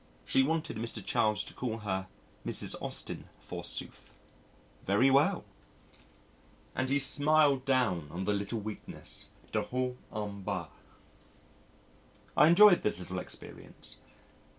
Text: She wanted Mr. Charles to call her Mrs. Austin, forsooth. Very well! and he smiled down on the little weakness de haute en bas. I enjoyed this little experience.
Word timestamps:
She 0.25 0.41
wanted 0.41 0.77
Mr. 0.77 1.05
Charles 1.05 1.43
to 1.43 1.53
call 1.53 1.77
her 1.77 2.07
Mrs. 2.43 2.73
Austin, 2.81 3.29
forsooth. 3.39 4.15
Very 4.83 5.11
well! 5.11 5.45
and 6.73 6.89
he 6.89 6.97
smiled 6.97 7.65
down 7.65 8.07
on 8.09 8.25
the 8.25 8.33
little 8.33 8.59
weakness 8.59 9.29
de 9.51 9.61
haute 9.61 9.99
en 10.11 10.41
bas. 10.41 10.69
I 12.35 12.47
enjoyed 12.47 12.81
this 12.81 12.97
little 12.97 13.19
experience. 13.19 13.97